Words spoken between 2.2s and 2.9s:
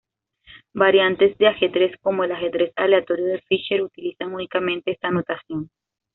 el ajedrez